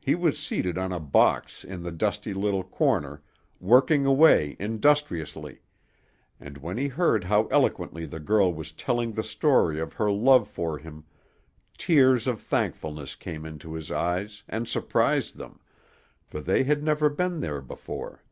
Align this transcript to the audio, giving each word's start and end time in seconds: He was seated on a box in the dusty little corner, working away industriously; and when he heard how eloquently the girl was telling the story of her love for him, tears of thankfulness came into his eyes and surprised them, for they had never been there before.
He 0.00 0.16
was 0.16 0.36
seated 0.40 0.76
on 0.76 0.92
a 0.92 0.98
box 0.98 1.62
in 1.62 1.84
the 1.84 1.92
dusty 1.92 2.34
little 2.34 2.64
corner, 2.64 3.22
working 3.60 4.04
away 4.04 4.56
industriously; 4.58 5.60
and 6.40 6.58
when 6.58 6.76
he 6.76 6.88
heard 6.88 7.22
how 7.22 7.46
eloquently 7.52 8.04
the 8.04 8.18
girl 8.18 8.52
was 8.52 8.72
telling 8.72 9.12
the 9.12 9.22
story 9.22 9.78
of 9.78 9.92
her 9.92 10.10
love 10.10 10.48
for 10.48 10.78
him, 10.78 11.04
tears 11.78 12.26
of 12.26 12.40
thankfulness 12.42 13.14
came 13.14 13.46
into 13.46 13.74
his 13.74 13.92
eyes 13.92 14.42
and 14.48 14.66
surprised 14.66 15.36
them, 15.36 15.60
for 16.26 16.40
they 16.40 16.64
had 16.64 16.82
never 16.82 17.08
been 17.08 17.38
there 17.38 17.60
before. 17.60 18.24